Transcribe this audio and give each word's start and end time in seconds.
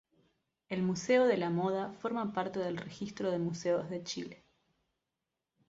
El 0.69 0.81
Museo 0.81 1.27
de 1.27 1.37
la 1.37 1.51
Moda 1.51 1.93
forma 1.93 2.33
parte 2.33 2.57
del 2.57 2.75
Registro 2.77 3.29
de 3.29 3.37
Museos 3.37 3.87
de 3.91 4.01
Chile. 4.03 4.43